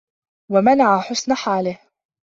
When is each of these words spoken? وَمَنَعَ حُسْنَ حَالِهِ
وَمَنَعَ 0.51 0.99
حُسْنَ 1.01 1.33
حَالِهِ 1.33 1.79